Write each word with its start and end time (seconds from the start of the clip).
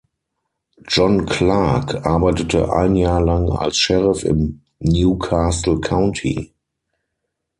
John 0.87 1.27
Clark 1.27 2.07
arbeitete 2.07 2.73
ein 2.73 2.95
Jahr 2.95 3.21
lang 3.21 3.49
als 3.51 3.77
Sheriff 3.77 4.23
im 4.23 4.61
New 4.79 5.15
Castle 5.19 5.79
County. 5.79 6.53